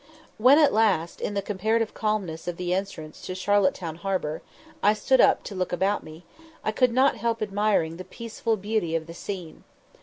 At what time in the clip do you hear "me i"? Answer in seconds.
6.03-6.71